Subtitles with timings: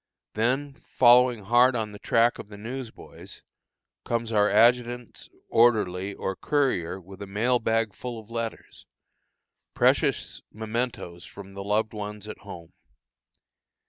[0.33, 3.43] Then, following hard on the track of the news boys,
[4.03, 8.87] comes our adjutant's orderly or courier with a mail bag full of letters,
[9.75, 12.73] precious mementos from the loved ones at home.